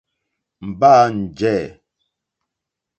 Mbâ 0.67 0.93
njɛ̂. 1.17 1.57